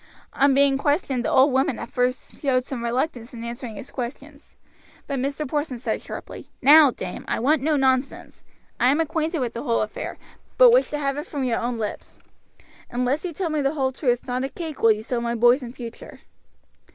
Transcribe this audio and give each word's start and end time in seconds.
On 0.33 0.55
being 0.55 0.79
questioned 0.79 1.23
the 1.23 1.29
old 1.29 1.51
woman 1.53 1.77
at 1.77 1.87
first 1.91 2.39
showed 2.41 2.65
some 2.65 2.83
reluctance 2.83 3.35
in 3.35 3.43
answering 3.43 3.75
his 3.75 3.91
questions, 3.91 4.55
but 5.05 5.19
Mr. 5.19 5.47
Porson 5.47 5.77
said 5.77 6.01
sharply: 6.01 6.49
"Now, 6.59 6.89
dame, 6.89 7.23
I 7.27 7.39
want 7.39 7.61
no 7.61 7.75
nonsense; 7.75 8.43
I 8.79 8.89
am 8.89 8.99
acquainted 8.99 9.37
with 9.41 9.53
the 9.53 9.61
whole 9.61 9.81
affair, 9.83 10.17
but 10.57 10.71
wish 10.71 10.89
to 10.89 10.97
have 10.97 11.19
it 11.19 11.27
from 11.27 11.43
your 11.43 11.59
own 11.59 11.77
lips. 11.77 12.17
Unless 12.89 13.25
you 13.25 13.31
tell 13.31 13.51
me 13.51 13.61
the 13.61 13.75
whole 13.75 13.91
truth 13.91 14.25
not 14.25 14.43
a 14.43 14.49
cake 14.49 14.81
will 14.81 14.91
you 14.91 15.03
sell 15.03 15.21
my 15.21 15.35
boys 15.35 15.61
in 15.61 15.71
future." 15.71 16.21